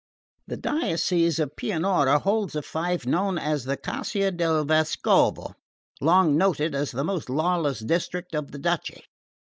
The 0.47 0.57
diocese 0.57 1.37
of 1.37 1.55
Pianura 1.55 2.17
holds 2.19 2.55
a 2.55 2.63
fief 2.63 3.05
known 3.05 3.37
as 3.37 3.65
the 3.65 3.77
Caccia 3.77 4.31
del 4.35 4.65
Vescovo, 4.65 5.53
long 6.01 6.35
noted 6.35 6.73
as 6.73 6.89
the 6.89 7.03
most 7.03 7.29
lawless 7.29 7.81
district 7.81 8.33
of 8.33 8.51
the 8.51 8.57
duchy. 8.57 9.05